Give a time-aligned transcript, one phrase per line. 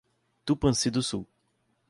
[0.45, 1.23] Tupanci do Sul